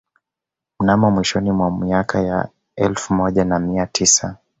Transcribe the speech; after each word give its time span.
Mnamo 0.79 1.11
mwishoni 1.11 1.51
mwa 1.51 1.71
miaka 1.71 2.21
ya 2.21 2.49
elfu 2.75 3.13
moja 3.13 3.45
na 3.45 3.59
mia 3.59 3.87
tisa 3.87 4.37